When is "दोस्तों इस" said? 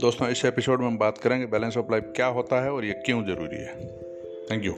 0.00-0.44